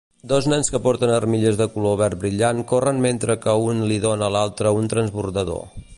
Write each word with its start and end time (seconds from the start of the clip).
Dos 0.29 0.45
nens 0.51 0.71
que 0.75 0.79
porten 0.85 1.11
armilles 1.17 1.59
de 1.59 1.67
color 1.75 1.99
verd 2.01 2.19
brillant 2.23 2.63
corren 2.73 3.05
mentre 3.07 3.39
que 3.45 3.57
un 3.67 3.85
li 3.93 3.99
dóna 4.07 4.31
a 4.31 4.35
l'altre 4.37 4.77
un 4.83 4.93
transbordador. 4.95 5.67